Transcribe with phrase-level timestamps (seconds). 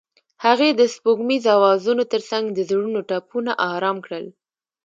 [0.45, 4.25] هغې د سپوږمیز اوازونو ترڅنګ د زړونو ټپونه آرام کړل.